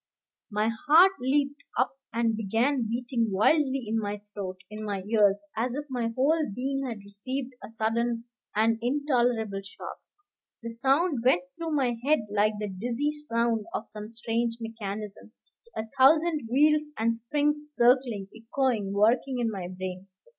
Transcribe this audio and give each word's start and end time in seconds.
My 0.49 0.71
heart 0.87 1.11
leaped 1.19 1.61
up 1.77 1.91
and 2.11 2.35
began 2.35 2.87
beating 2.89 3.29
wildly 3.31 3.83
in 3.87 3.99
my 3.99 4.17
throat, 4.33 4.57
in 4.71 4.83
my 4.83 5.03
ears, 5.03 5.47
as 5.55 5.75
if 5.75 5.85
my 5.91 6.07
whole 6.15 6.51
being 6.55 6.87
had 6.87 7.03
received 7.05 7.53
a 7.63 7.69
sudden 7.69 8.23
and 8.55 8.79
intolerable 8.81 9.61
shock. 9.61 9.97
The 10.63 10.71
sound 10.71 11.21
went 11.23 11.43
through 11.55 11.75
my 11.75 11.97
head 12.03 12.21
like 12.31 12.53
the 12.59 12.67
dizzy 12.67 13.11
sound 13.11 13.67
of 13.75 13.89
some 13.89 14.09
strange 14.09 14.57
mechanism, 14.59 15.33
a 15.77 15.83
thousand 15.99 16.47
wheels 16.49 16.91
and 16.97 17.15
springs 17.15 17.71
circling, 17.75 18.27
echoing, 18.35 18.93
working 18.93 19.37
in 19.37 19.51
my 19.51 19.67
brain. 19.67 20.07